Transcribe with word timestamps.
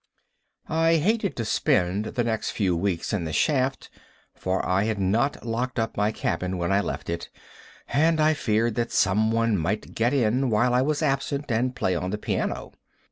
I 0.67 0.95
hated 0.95 1.35
to 1.35 1.45
spend 1.45 2.05
the 2.05 2.23
next 2.23 2.49
few 2.49 2.75
weeks 2.75 3.13
in 3.13 3.23
the 3.23 3.31
shaft, 3.31 3.91
for 4.33 4.65
I 4.67 4.85
had 4.85 4.97
not 4.97 5.45
locked 5.45 5.77
up 5.77 5.95
my 5.95 6.11
cabin 6.11 6.57
when 6.57 6.71
I 6.71 6.81
left 6.81 7.07
it, 7.07 7.29
and 7.87 8.19
I 8.19 8.33
feared 8.33 8.73
that 8.73 8.91
someone 8.91 9.55
might 9.55 9.93
get 9.93 10.11
in 10.11 10.49
while 10.49 10.73
I 10.73 10.81
was 10.81 11.03
absent 11.03 11.51
and 11.51 11.75
play 11.75 11.95
on 11.95 12.09
the 12.09 12.17
piano. 12.17 12.73